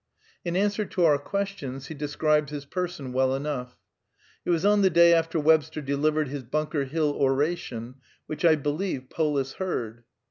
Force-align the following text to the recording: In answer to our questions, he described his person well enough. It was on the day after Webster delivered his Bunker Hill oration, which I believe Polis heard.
In 0.43 0.55
answer 0.55 0.83
to 0.83 1.05
our 1.05 1.19
questions, 1.19 1.85
he 1.85 1.93
described 1.93 2.49
his 2.49 2.65
person 2.65 3.13
well 3.13 3.35
enough. 3.35 3.77
It 4.45 4.49
was 4.49 4.65
on 4.65 4.81
the 4.81 4.89
day 4.89 5.13
after 5.13 5.39
Webster 5.39 5.79
delivered 5.79 6.27
his 6.29 6.41
Bunker 6.41 6.85
Hill 6.85 7.11
oration, 7.13 7.93
which 8.25 8.43
I 8.43 8.55
believe 8.55 9.11
Polis 9.11 9.53
heard. 9.53 10.03